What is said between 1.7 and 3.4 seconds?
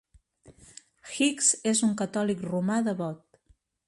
és un catòlic romà devot.